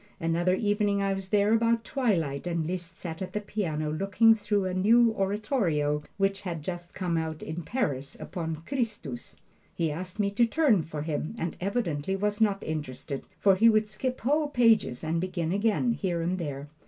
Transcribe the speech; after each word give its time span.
Another 0.19 0.55
evening 0.55 0.99
I 0.99 1.13
was 1.13 1.29
there 1.29 1.53
about 1.53 1.83
twilight 1.83 2.47
and 2.47 2.65
Liszt 2.65 2.97
sat 2.97 3.21
at 3.21 3.33
the 3.33 3.39
piano 3.39 3.91
looking 3.91 4.33
through 4.33 4.65
a 4.65 4.73
new 4.73 5.11
oratorio 5.11 6.01
which 6.17 6.41
had 6.41 6.63
just 6.63 6.95
come 6.95 7.17
out 7.17 7.43
in 7.43 7.61
Paris, 7.61 8.19
upon 8.19 8.63
"Christus." 8.65 9.35
He 9.75 9.91
asked 9.91 10.19
me 10.19 10.31
to 10.31 10.45
turn 10.47 10.81
for 10.81 11.03
him, 11.03 11.35
and 11.37 11.55
evidently 11.61 12.15
was 12.15 12.41
not 12.41 12.63
interested, 12.63 13.27
for 13.37 13.53
he 13.55 13.69
would 13.69 13.85
skip 13.85 14.19
whole 14.21 14.47
pages 14.47 15.03
and 15.03 15.21
begin 15.21 15.51
again, 15.51 15.91
here 15.91 16.23
and 16.23 16.39
there. 16.39 16.67